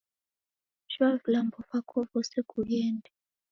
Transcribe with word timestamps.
Shoa 0.87 1.17
vilambo 1.21 1.57
vako 1.73 2.05
vose 2.13 2.41
kughende 2.43 3.09